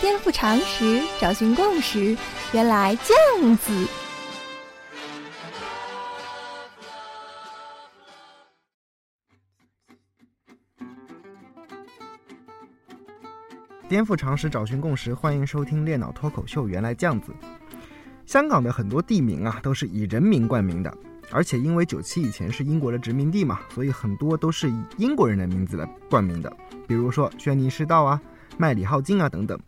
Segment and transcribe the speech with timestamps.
[0.00, 2.16] 颠覆常识，找寻共识，
[2.52, 3.88] 原来这样子。
[13.88, 16.64] 颠覆常识，找寻共识，欢迎收听《练脑脱口秀》。
[16.68, 17.32] 原来这样子，
[18.26, 20.92] 香港的很多地名啊，都是以人名冠名的，
[21.32, 26.54] 而且因为九七以前是英国的殖民地嘛，所以很多都是以英国人的名字来冠名的，
[26.86, 28.20] 比如说轩尼诗道啊、
[28.58, 29.58] 麦理浩径啊等等。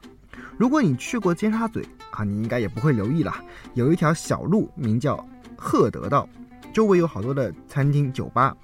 [0.56, 3.34] 如果你去过尖沙咀啊，你应该也不会留意了，
[3.72, 6.28] 有一条小路名叫赫德道，
[6.72, 8.54] 周围有好多的餐厅、酒吧。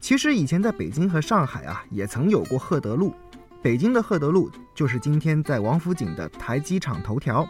[0.00, 3.14] 其实以前在北京和上海啊，也曾有过赫德路。
[3.62, 7.48] 北京的赫德路就是今天在王府井的台机场头条，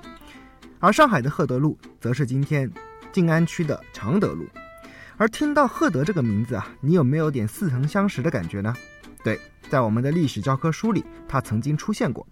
[0.79, 2.71] 而上海的赫德路则是今天
[3.13, 4.45] 静安区的常德路。
[5.17, 8.75] 而听到赫德这个名字啊，你有没有点似曾相识的感觉呢？
[9.23, 9.39] 对，
[9.71, 12.27] 在我们的历史教科书里，他曾经出现过，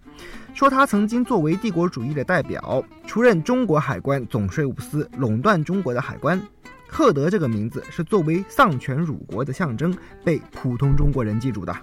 [0.53, 6.39] 说他曾经作为帝国主义的代表，出任中国海关总税务司，垄断中国的海关。
[6.87, 11.75] 赫德这个名字是作为丧权辱国的象征，被普通中国人记住的。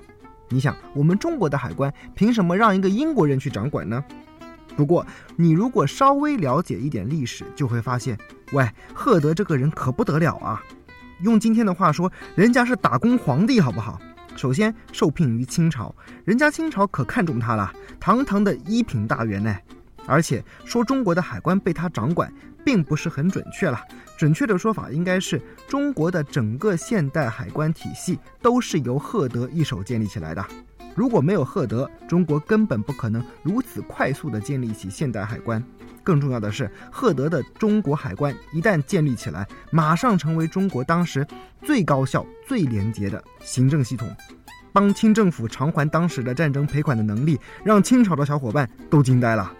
[0.48, 4.05] 你想，我们中国的海关凭什么让一个英国人去掌管呢？
[4.77, 8.16] 不过，你如果稍微了解一点历史，就会发现，
[8.53, 10.62] 喂，赫德这个人可不得了啊！
[11.22, 14.00] 用今天的话说，人家是打工皇帝，好不好？
[14.36, 19.54] 首先受聘于清朝，人家清朝可看重他了，堂堂的一品大员呢。
[20.06, 22.32] 而且说中国的海关被他掌管，
[22.64, 23.78] 并不是很准确了。
[24.16, 30.44] 准确的说法应该是，中国的整个现代海关体系都是由赫德一手建立起来的。
[30.94, 35.62] 如果没有赫德，中国根本不可能如此快速地建立起现代海关。
[36.02, 41.27] 更重要的是，赫德的中国海关一旦建立起来，马上成为中国当时
[41.62, 44.08] 最高效、最廉洁的行政系统，
[44.72, 49.52] 帮清政府偿还当时的战争赔款的能力，让清朝的小伙伴都惊呆了。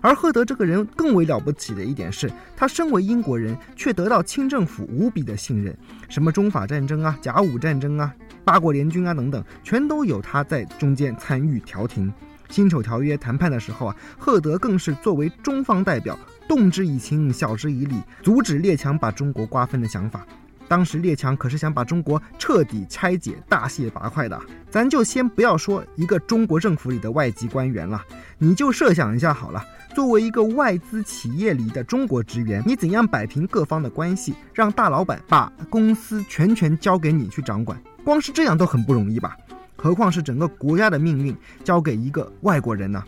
[0.00, 5.76] 而赫德这个人更为了不起的一点是，他身为英国人，却得到清政府无比的信任。
[6.08, 8.14] 什么中法战争啊、甲午战争啊、
[8.44, 12.12] 八国联军啊等等，全都有他在中间参与调停。
[12.48, 20.26] 辛丑条约谈判的时候啊，赫德更是作为中方代表，动之以情，晓之以理，阻止列强把中国瓜分的想法。
[20.70, 24.40] 当时列强可是想把中国彻底拆解、大卸八块的。
[24.70, 28.00] 咱就先不要说一个中国政府里的外籍官员了，
[28.38, 29.64] 你就设想一下好了。
[29.96, 37.76] 作为一个外资企业里的中国职员，你怎样摆平各方的关系，让大老板把公司全权交给你去掌管？
[38.04, 39.36] 光是这样都很不容易吧？
[39.74, 43.02] 何况是整个国家的命运交给一个外国人呢？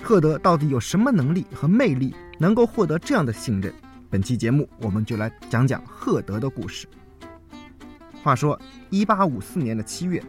[0.00, 3.74] 赫德到底有什么能力和魅力，能够获得这样的信任？
[4.12, 6.86] 本期节目我们就来讲讲赫德的故事。
[8.22, 10.22] 话说，一八五四年的七月，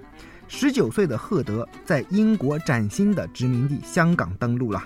[0.47, 4.81] 十九岁的赫德在英国崭新的殖民地香港登陆了。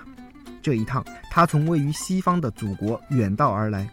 [0.60, 3.88] 这一趟，他从位于西方的祖国远道而来。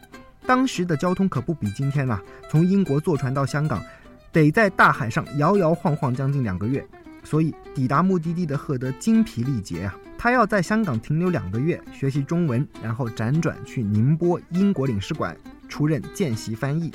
[0.48, 3.84] 当时的交通可不比今天呐，从英国坐船到香港，
[4.32, 6.84] 得在大海上摇摇晃晃将近两个月。
[7.26, 15.36] 所以抵达目的地的赫德精疲力竭啊，他要在香港停留两个月，学习中文，然后辗转去宁波英国领事馆
[15.68, 16.92] 出任见习翻译。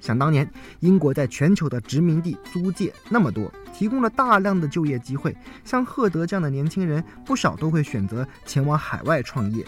[0.00, 0.48] 想当年，
[0.80, 5.36] 英国在全球的殖民地租界那么多，提供了大量的就业机会。
[5.64, 9.64] 像赫德这样的年轻人，不少都会选择前往海外创业。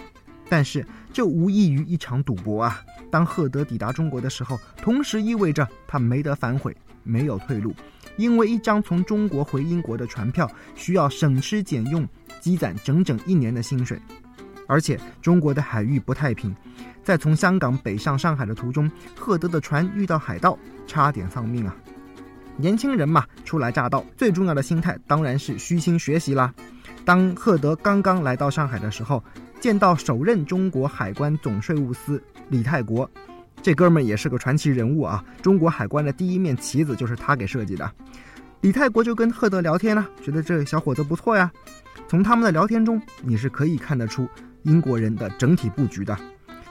[0.49, 2.81] 但是，这无异于一场赌博啊！
[3.11, 7.75] 当赫德抵达中国的时候，同时意味着他没得反悔，没有退路，
[8.17, 12.07] 因为一张从中国回英国的船票需要省吃俭用
[12.41, 14.01] 积攒整整一年的薪水，
[14.67, 16.55] 而且中国的海域不太平。
[17.03, 21.75] 在从香港北上上海的途中，赫德的船遇到海盗，差点丧命啊！
[22.59, 26.53] 年轻人嘛，初来乍到，最重要的心态当然是虚心学习啦。
[27.07, 29.25] 当赫德刚刚来到上海的时候，
[29.59, 33.11] 见到首任中国海关总税务司李泰国，
[33.63, 35.25] 这哥们儿也是个传奇人物啊！
[35.43, 37.91] 中国海关的第一面旗子就是他给设计的。
[38.61, 41.51] 李泰国就跟赫德聊天呢，觉得这小伙子不错呀。
[42.09, 44.29] 从他们的聊天中，你是可以看得出
[44.63, 46.17] 英国人的整体布局的。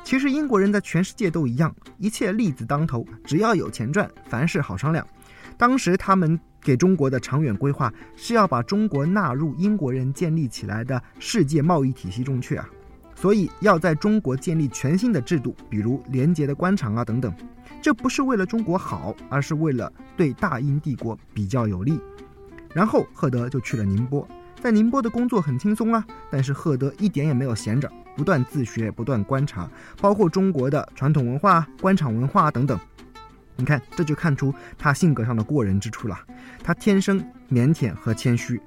[0.04, 5.06] 其实英国人在全世界都一样，一切利字当头，只要有钱赚，凡事好商量。
[5.58, 12.68] 当时他们给中国的长远规划是要把中国纳入英国人建立起来的世界贸易体系中去啊，
[13.20, 17.34] 所以要在中国建立全新的制度，比如廉洁的官场啊等等。
[17.82, 22.00] 这不是为了中国好，而是为了对大英帝国比较有利。
[22.76, 24.28] 然后赫德就去了宁波。
[24.62, 29.68] 在宁波的工作很轻松啊，但是赫德一点也没有闲着，不断自学，不断观察，
[30.00, 32.80] 包括中国的传统文化、官场文化等等。
[33.56, 36.20] 你看，这就看出他性格上的过人之处了。
[36.64, 37.20] 他天生
[37.50, 38.62] 腼腆和谦虚，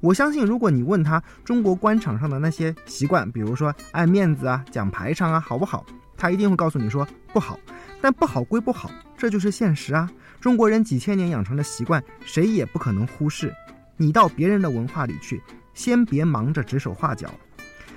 [0.00, 5.84] 我相信，如果你问他中国官场上的那些习惯，比如说爱面子啊、讲排场啊，好不好？
[6.16, 7.58] 他一定会告诉你说不好。
[8.00, 10.08] 但不好归不好，这就是现实啊。
[10.38, 13.52] 中国人几千年养成的习惯，谁也不可能忽视。
[13.96, 17.30] 你到别人的文化里去，先别忙着指手画脚。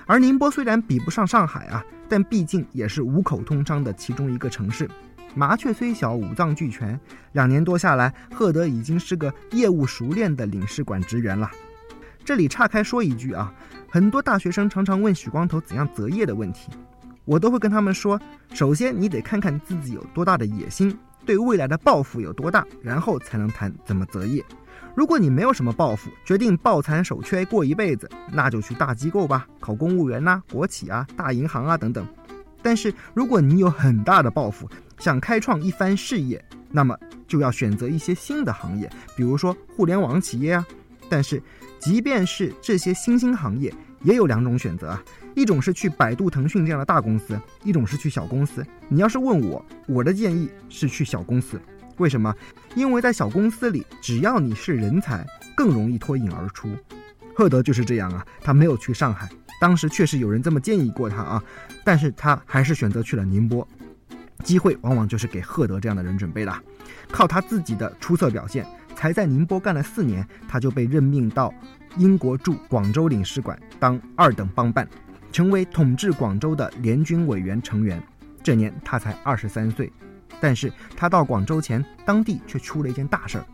[0.05, 4.89] 而宁波虽然比不上上海啊，但毕竟也是五口通商的其中一个城市。
[5.35, 6.99] 麻雀虽小，五脏俱全。
[7.33, 11.51] 两年多下来，赫德已经是个业务熟练的领事馆职员了。
[12.23, 13.51] 这里岔开说一句啊，
[13.89, 16.69] 很多大学生常常问许光头怎样择业的问题，
[17.25, 18.19] 我都会跟他们说：
[18.53, 20.95] 首先你得看看自己有多大的野心，
[21.25, 24.43] 对未来的抱负有多大，然后才能谈怎么择业。
[24.95, 32.05] 如果你没有什么抱负，决定抱残守缺过一辈子，那就去大机构吧，考公务员呐、国企啊、大银行啊等等。
[32.61, 40.65] 但是如果你有很大的抱负，想开创一番事业，那么就要选择一些新的行业，比如说互联网企业啊。
[41.09, 41.41] 但是，
[41.79, 43.73] 即便是这些新兴行业，
[44.03, 45.03] 也有两种选择啊，
[45.35, 48.65] 一种是去百度、腾讯这样的大公司，一种是去小公司。
[48.87, 51.59] 你要是问我，我的建议是去小公司。
[51.97, 52.33] 为什么？
[52.75, 56.69] 因为在小公司里，只要你是人才，更容易脱颖而出。
[57.33, 59.29] 赫德就是这样啊，他没有去上海，
[59.61, 61.43] 当时确实有人这么建议过他啊，
[61.83, 63.67] 但是他还是选择去了宁波。
[64.43, 66.53] 机会往往就是给赫德这样的人准备的，
[67.11, 68.65] 靠他自己的出色表现，
[68.99, 71.53] 才在宁波干了四年，他就被任命到
[71.95, 74.85] 英国驻广州领事馆当二等帮办，
[75.31, 78.03] 成为统治广州的联军委员成员。
[78.43, 79.89] 这年他才二十三岁，
[80.41, 83.45] 但是他到广州前，当地却出了一件大事儿。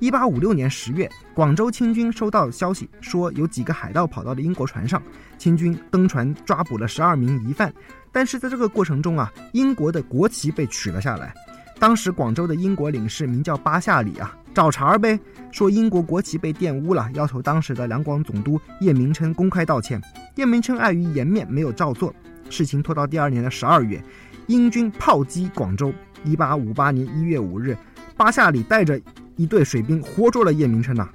[0.00, 5.02] 一八五六年十月，广州清军收到消息，说有几个海盗跑到了英国船上，
[5.38, 7.72] 清军登船抓捕了十二名疑犯。
[8.12, 11.32] 但是在这个过程中啊，英国的国旗被取了下来。
[11.78, 15.18] 当时广州的英国领事名叫巴夏里啊，找茬儿呗，
[15.50, 20.00] 说英国国旗被玷污了，要求当时的两广总督叶明琛公开道歉。
[20.36, 22.14] 叶明琛碍于颜面没有照做，
[22.48, 24.00] 事情拖到第二年的十二月，
[24.46, 25.92] 英军炮击广州。
[26.22, 27.76] 一八五八年一月五日，
[28.16, 28.98] 巴夏里带着
[29.36, 31.06] 一队水兵活捉了叶明琛呐。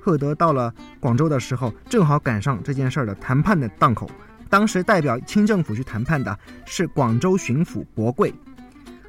[0.00, 4.08] 赫德到了广州的时候，正好赶上这件事儿的谈判的档口。
[4.48, 8.32] 当时代表清政府去谈判的是广州巡抚博贵，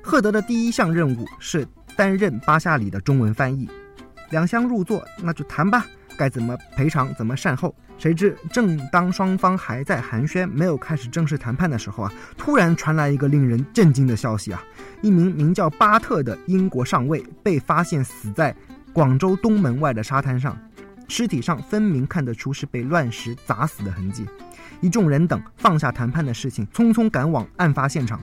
[0.02, 1.66] 赫德的第一项任务是
[1.98, 3.70] 担任巴夏里的中文翻译。
[4.30, 5.86] 两相入座，那就谈吧，
[6.18, 7.74] 该怎么赔偿，怎么善后。
[7.98, 14.64] 谁知正当双方还在寒暄，没有开始正式谈判的时候啊，突然传来一个令人震惊的消息啊！
[15.02, 18.56] 一名名叫巴特的英国上尉被发现死在
[18.94, 20.56] 广州东门外的沙滩上，
[21.08, 24.24] 尸体上分明看得出是被乱石砸死的痕迹。
[24.80, 28.22] 一众人等放下谈判的事情，匆匆赶往案发现场。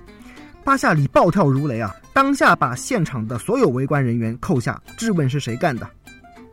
[0.62, 1.92] 巴夏里暴跳如雷啊！
[2.14, 5.86] 当下把现场的所有围观人员扣下，质问是谁干的。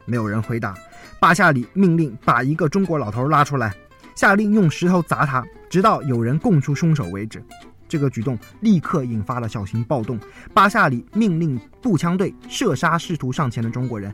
[0.06, 0.76] 没有人回答。
[1.20, 3.72] 巴夏里命令把一个中国老头拉出来，
[4.16, 7.44] 下令用石头砸他，直到有人供出凶手为止。
[7.88, 10.20] 这个举动立刻引发了小型暴动。
[10.52, 14.12] 巴夏里命令步枪队射杀试图上前的中国人。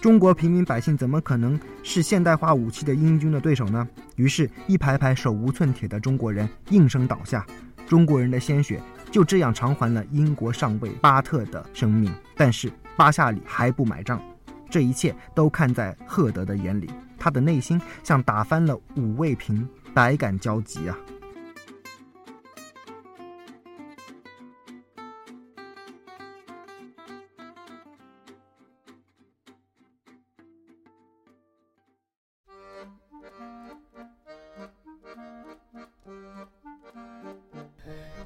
[0.00, 3.88] 中国平民百姓怎么可能是现代化武器的英军的对手呢？
[4.14, 7.44] 于是，一排排手无寸铁的中国人应声倒下，
[7.88, 8.80] 中国人的鲜血
[9.10, 12.12] 就这样偿还了英国上尉巴特的生命。
[12.36, 14.20] 但是，巴夏里还不买账，
[14.70, 20.96] 这一切都看在赫德的眼里，他的内心像打翻了五味瓶，百感交集啊。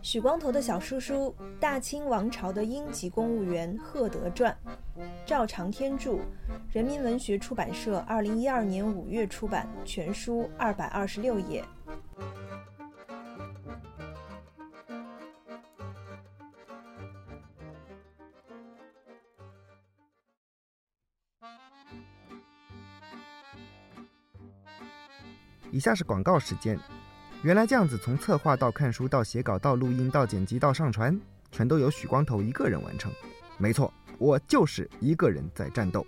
[0.03, 4.57] 许光头的小叔叔，大清王朝的英籍公务员赫德传，
[5.25, 6.19] 赵长天著，
[6.73, 11.65] 人民文学出版社二零一二年五月出版，全书二百二十六页。
[25.71, 26.77] 以下是广告时间。
[27.43, 31.19] 原来这样子，从策划到看书到写稿到录音到剪辑到上传，
[31.51, 33.11] 全都由许光头一个人完成。
[33.57, 36.07] 没错，我就是一个人在战斗。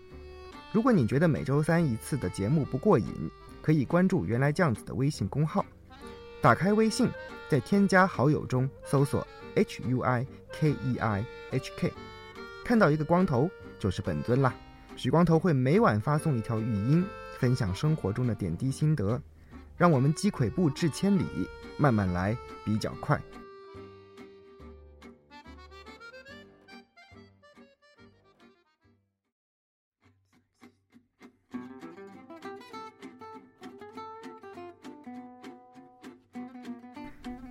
[0.73, 3.31] 如果你觉得每周三一次的节目不过瘾，
[3.63, 5.65] 可以关注“原来这样子”的微信公号。
[6.43, 7.09] 打开微信，
[7.49, 11.91] 在添加好友中搜索 “h u i k e i h k”，
[12.63, 14.55] 看到一个光头就是本尊啦。
[14.97, 17.03] 许光头会每晚发送一条语音，
[17.39, 19.19] 分享生活中的点滴心得。
[19.83, 21.25] 让我们击跬步至千里，
[21.77, 23.21] 慢慢来，比较快。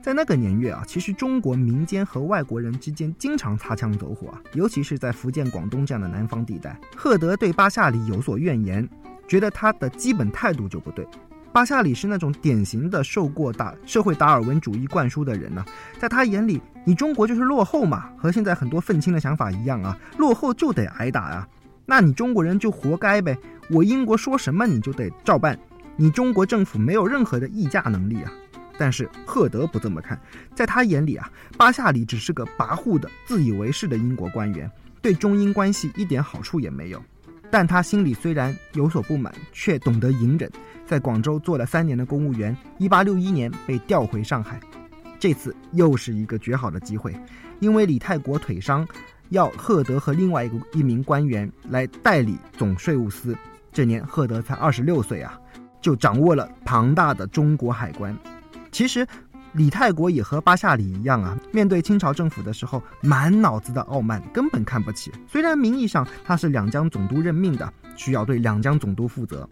[0.01, 8.87] 在那个年月啊，其实中国民间和外国人之间经常擦枪走火，尤其是在福建、广东这样的南方地带，赫德对巴夏里有所怨言，
[9.27, 11.05] 觉得他的基本态度就不对。
[11.53, 15.65] 巴夏里是那种典型的受过大社会达尔文主义灌输的人呢，
[15.99, 21.47] 在他眼里，你中国就是落后嘛，和现在很多愤青的想法一样啊，落后就得挨打啊，
[21.85, 23.37] 那你中国人就活该呗，
[23.69, 25.59] 我英国说什么你就得照办，
[25.97, 28.31] 你中国政府没有任何的议价能力啊。
[28.77, 30.17] 但是赫德不这么看，
[30.55, 37.03] 在他眼里啊，巴夏里只是个跋扈的、自以为是的英国官员，对中英关系一点好处也没有。
[37.51, 40.49] 但他心里虽然有所不满，却懂得隐忍，
[40.85, 42.55] 在广州做了三年的公务员。
[42.77, 44.57] 一八六一年被调回上海，
[45.19, 47.13] 这次又是一个绝好的机会，
[47.59, 48.87] 因为李泰国腿伤，
[49.29, 53.37] 要赫德和另外一个一名官员来代理总税务司。
[53.73, 55.37] 这年赫德才二十六岁啊，
[55.81, 58.17] 就掌握了庞大的中国海关。
[58.71, 59.05] 其实，
[59.53, 65.11] 李泰国也和巴夏里一样啊，面对清朝政府的时候，满脑子的傲慢，根本看不起。
[65.27, 69.47] 虽然名义上他是两江总督任命的，需要对两江总督负责。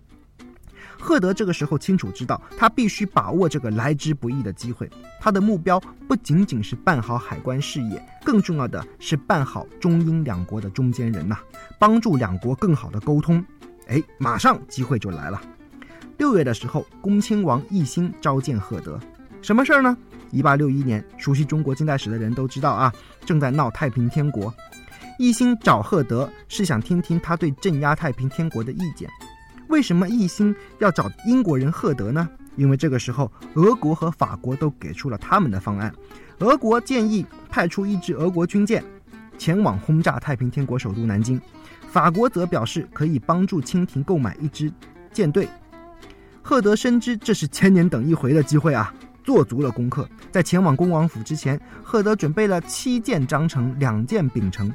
[1.01, 4.89] 赫德这个时候清楚知道，他必须把握这个来之不易的机会。
[5.19, 11.37] 他的目标不仅仅是办好海关事业，更重要的是办好中英两国的中间人呐，
[11.77, 13.43] 帮助两国更好的沟通。
[13.87, 15.41] 哎，马上机会就来了。
[16.17, 18.99] 六月的时候，恭亲王奕欣召见赫德，
[19.41, 19.98] 什么事儿呢？
[20.31, 22.93] 一八六一年，熟悉中国近代史的人都知道啊，
[23.25, 24.53] 正在闹太平天国。
[25.17, 29.10] 奕欣找赫德是想听听他对镇压太平天国的意见。
[29.67, 32.29] 为什么奕欣要找英国人赫德呢？
[32.55, 35.93] 因为这个时候，俄国和法国都给出了他们的方案。
[36.39, 38.84] 俄国建议派出一支俄国军舰
[39.38, 41.39] 前往轰炸太平天国首都南京，
[41.89, 44.72] 法国则表示可以帮助清廷购买一支
[45.12, 45.48] 舰队。
[46.41, 50.07] 赫德深知这是千年等一回的机会啊，做足了功课。
[50.31, 54.71] 在前往恭王府之前，赫德准备了七件章程、两件秉承。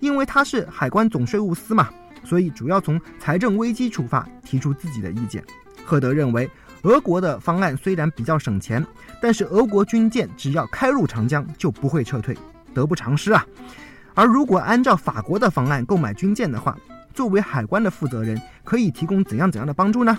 [0.00, 1.88] 因为他是海关总税务司嘛，
[2.24, 5.42] 所以主要从财政危机出发，提出自己的意见。
[5.84, 6.50] 赫德认为，
[6.82, 8.84] 俄国的方案虽然比较省钱，
[9.22, 12.36] 但是俄国军舰只要开入长江就不会撤退，
[12.74, 13.46] 得不偿失啊。
[14.14, 16.76] 而如果按照法国的方案购买军舰的话，
[17.14, 20.18] 作为海关的负责人，可以提供怎样怎样的帮助呢？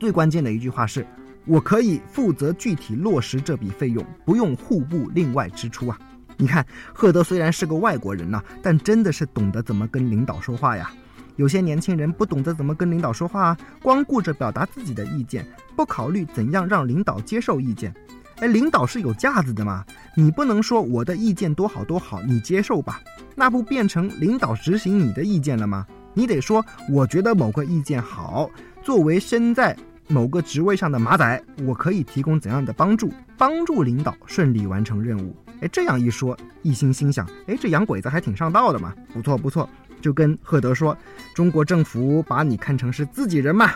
[0.00, 1.06] 最关键的一句话是
[1.46, 5.98] ：“我可以负责具体落实这笔费用，不用户部另外支出啊。”
[6.36, 10.90] 你看，赫德虽然是个外国人呐，但真的是懂得怎么跟领导说话呀。
[11.36, 17.94] 有些年轻人不懂得怎么跟领导说话啊，光顾着表达自己的意见，不考虑怎样让领导接受意见。
[18.38, 19.84] 哎，领导是有架子的嘛，
[20.14, 23.00] 你不能说我的意见多好多好，你接受吧，
[23.34, 25.86] 那不变成领导执行你的意见了吗？
[26.12, 28.50] 你得说，我觉得某个意见好。
[28.82, 29.76] 作为身在
[30.08, 35.34] 某个职位上的马仔，我可以提供怎样的帮助，帮助领导顺利完成任务？
[35.60, 39.68] 哎，这样一说，一心心想，哎，这洋鬼子还挺上道的嘛，不错不错，
[40.00, 40.96] 就跟赫德说，
[41.34, 43.72] 中国政府把你看成是自己人嘛。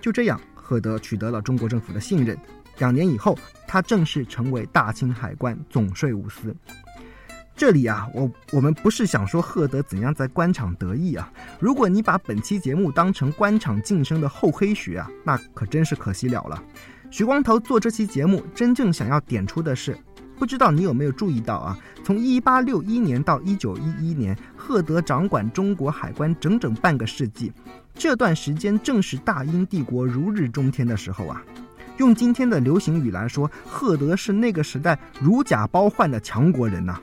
[0.00, 2.36] 就这样，赫德取得了中国政府的信任。
[2.78, 6.54] 两年以后，他正式成为大清海关总税务司。
[7.56, 11.30] 这里啊，我我们不是想说赫德怎样在官场得意啊。
[11.60, 16.60] 如果你把本期节目当成官场晋升的厚黑学啊，那可真是可惜了了。
[17.10, 19.96] 徐光头做这期节目，真正想要点出的是，
[20.36, 21.78] 不知道你有没有注意到啊？
[22.02, 27.52] 从一八六一年到一九一一年，赫德掌管中国海关整整半个世纪，
[27.94, 31.40] 这段时间正是大英帝国如日中天的时候啊。
[31.98, 37.00] 用今天的流行语来说，赫德是那个时代如假包换的强国人呐。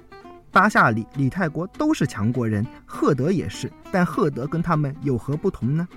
[0.51, 5.87] 巴夏里、李泰国都是强国人，赫德也是，但赫德跟他们有何不同呢？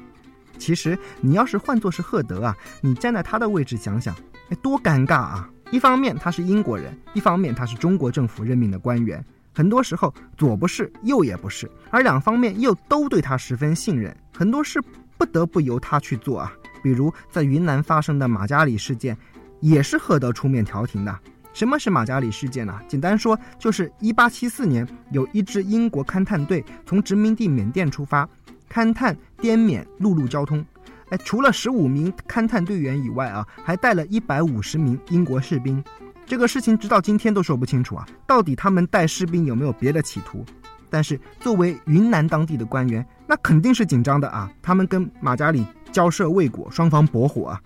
[0.59, 4.15] 其实你要是换作是赫德啊，你站在他的位置想想，
[4.51, 5.51] 哎，多尴尬啊！
[5.73, 14.81] 一方面他是英国人，一方面他是中国政府任命的官员，很多时候左不是右也不是，而两方面又都对他十分信任，很多事
[15.19, 16.53] 不得不由他去做啊。
[16.81, 19.17] 比如在云南发生的马加里事件，
[19.59, 21.19] 也是赫德出面调停的。
[21.55, 22.77] 什么是马加里事件呢？
[22.89, 28.29] 简单说，就是1874年，有一支英国勘探队从殖民地缅甸出发，
[28.69, 30.67] 勘探滇缅陆路交通。
[31.11, 35.83] 哎，除了15名勘探队员以外啊，还带了一百五十名英国士兵。
[36.27, 40.45] 这个事情直到今天都说不清楚啊，到底他们带士兵有没有别的企图？
[40.91, 44.51] 但是作为云南当地的官员，那肯定是紧张的啊。
[44.61, 47.61] 他们跟马加里交涉未果，双方搏火啊。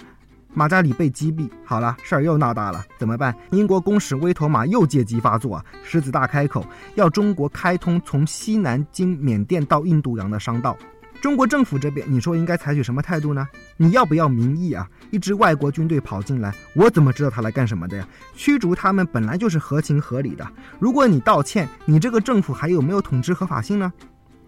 [0.54, 3.34] 马加里被击毙，好了，事儿又闹大了，怎么办？
[3.50, 6.64] 英国公使威妥玛又借机发作，狮子大开口，
[6.94, 10.76] 要中国开通从西南经缅甸到印度洋的商道。
[11.20, 13.46] 中国政府这边，你说应该采取什么态度呢？
[13.76, 14.88] 你要不要民意啊？
[15.10, 18.06] 一支外国军队跑进来，我怎么知道他来干什么的呀？
[18.34, 20.46] 驱逐他们本来就是合情合理的。
[20.78, 23.92] 如果你道歉，你这个政府还有没有统治合法性呢？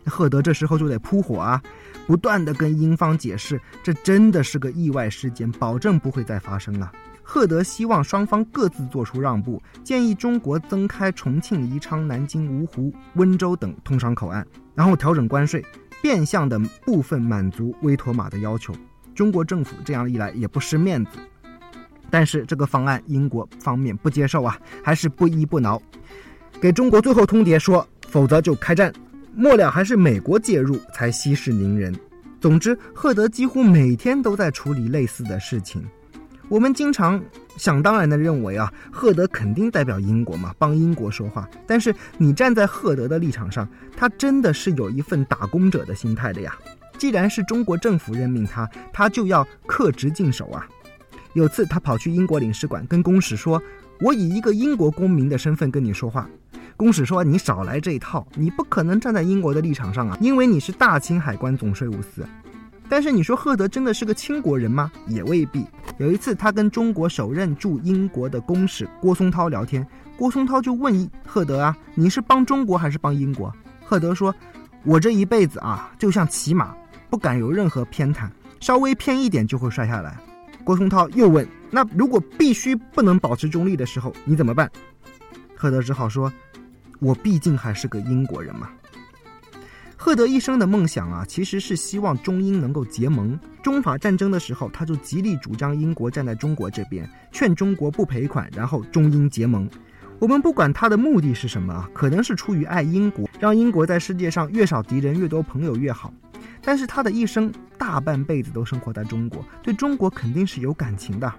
[0.06, 1.62] 赫德这时候就得扑火啊，
[2.06, 6.90] 不断的跟英方解释，这真的是个意外事件，保证不会再发生了。
[7.22, 15.64] 赫德希望双方各自做出让步，建议中国增开重庆、宜昌、南京、芜湖、温州等通商口岸，然后调整关税。
[16.02, 18.74] 变相的部分满足威妥玛的要求，
[19.14, 21.10] 中国政府这样一来也不失面子。
[22.08, 25.80] 但是这个方案英国方面不接受啊，还是不依不挠，
[26.58, 28.90] 给中国最后通牒说，否则就开战。
[29.34, 31.94] 末了还是美国介入才息事宁人。
[32.40, 35.84] 总之，赫德几乎每天都在处理类似的事情。
[36.48, 37.22] 我们经常
[37.56, 41.48] 想当然的认为啊，赫德肯定代表英国嘛，帮英国说话。
[41.66, 46.56] 但是你站在赫德的立场上，他真的是有一份打工者的心态的呀。
[46.98, 50.66] 既然是中国政府任命他，他就要恪职尽守啊。
[51.34, 53.62] 有次他跑去英国领事馆跟公使说
[54.00, 56.28] ：“我以一个英国公民的身份跟你说话。”
[56.80, 62.26] 公使说：“你少来这一套，你不可能站在英国的立场上啊，因为你是大清海关总税务司。”
[62.88, 64.90] 但是你说赫德真的是个清国人吗？
[65.06, 65.62] 也未必。
[65.98, 74.34] 有一次，他跟中国首任驻英国的公使郭松涛聊天，郭松涛就问赫德啊：“你是帮中国还是帮英国？”赫德说
[74.82, 76.74] ：“我这一辈子啊，就像骑马，
[77.10, 78.26] 不敢有任何偏袒，
[78.58, 80.16] 稍微偏一点就会摔下来。”
[80.64, 84.66] 郭松涛又问：“那如果必须不能保持中立的时候，你怎么办？”
[85.54, 86.32] 赫德只好说
[87.00, 88.70] ：“我毕竟还是个英国人嘛。”
[89.96, 93.38] 赫德一生的梦想啊，其实是希望中英能够结盟。
[93.62, 99.68] 中法战争的时候，他就极力主张英国站在中国这边，劝中国不赔款，然后中英结盟。
[100.18, 106.10] 我们不管他的目的是什么啊，可能是出于爱英国，让英国在世界上越少敌人、越多朋友越好。
[106.62, 111.30] 但是他的一生大半辈子都生活在中国，对中国肯定是有感情的。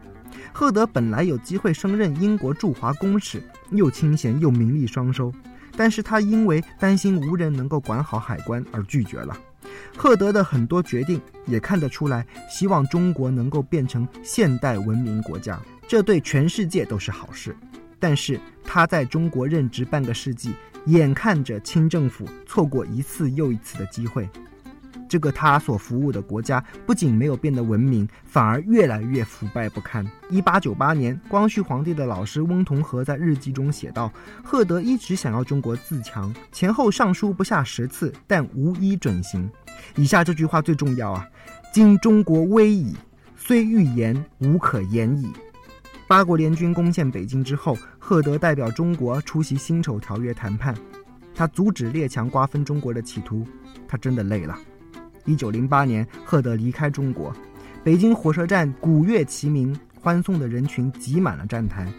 [0.53, 5.33] 赫德本来有机会升任英国驻华公使，又清闲又名利双收。
[5.75, 9.37] 但是他因为担心无人能够管好海关而拒绝了。
[9.95, 17.55] 赫德的很多决定也看得出来，希望中国能够变成现代文明国家，这对全世界都是好事。
[17.99, 20.53] 但是他在中国任职半个世纪，
[20.85, 24.27] 眼看着清政府错过一次又一次的机会。
[25.11, 30.09] 这个他所服务的国家不仅没有变得文明，反而越来越腐败不堪。
[30.29, 34.09] 一八九八年，光绪皇帝的老师翁同龢在日记中写道
[34.41, 39.51] ：“赫德一直想要中国自强，前后上书不下十次，但无一准行。”
[39.97, 41.27] 以下这句话最重要啊！
[41.73, 42.95] 今中国危矣，
[43.35, 45.29] 虽欲言，无可言矣。
[46.07, 50.73] 八国联军攻陷北京之后，赫德代表中国出席辛丑条约谈判，
[51.35, 53.45] 他阻止列强瓜分中国的企图，
[53.89, 54.57] 他真的累了。
[55.25, 57.33] 一九零八年，赫德离开中国，
[57.83, 61.91] 北京火车站鼓乐齐鸣，欢送的人群挤满了站台。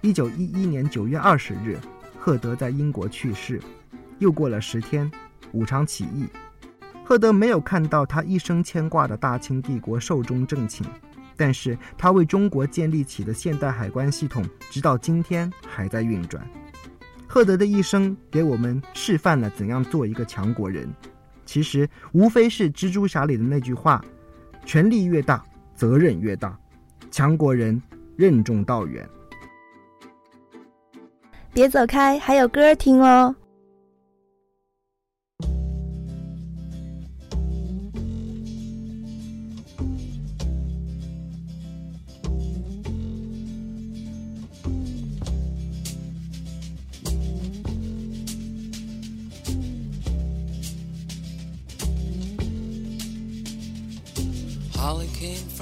[0.00, 1.78] 一九一一年九月二十日，
[2.18, 3.60] 赫德在英国去世。
[4.18, 5.10] 又过了十天，
[5.52, 6.26] 武昌起义，
[7.04, 10.84] 赫德没有看到他一生牵挂的大清帝国寿终正寝，
[11.36, 16.46] 但是他为中国建立起的现代海关系统，直到今天还在运转。
[17.26, 20.86] 赫德的一生给我们示范了怎样做一个强国人。
[21.50, 24.00] 其实无非是蜘蛛侠里的那句话
[24.64, 26.56] ：“权力越大，责任越大，
[27.10, 27.82] 强国人
[28.14, 29.04] 任重道远。”
[31.52, 33.34] 别走开，还有歌听哦。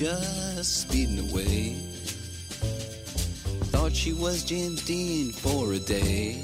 [0.00, 1.74] Just speeding away.
[3.68, 6.42] Thought she was James Dean for a day.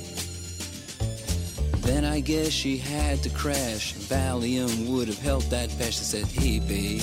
[1.78, 3.94] Then I guess she had to crash.
[3.94, 5.96] Valium would have helped that patch.
[5.96, 7.00] I said, Hey, babe,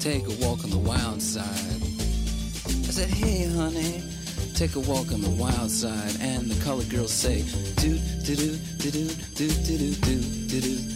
[0.00, 1.44] take a walk on the wild side.
[1.44, 4.02] I said, Hey, honey,
[4.54, 6.16] take a walk on the wild side.
[6.20, 7.44] And the colored girls say,
[7.76, 10.95] Do, do, do, do, do, do, do, do, do,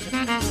[0.00, 0.41] Música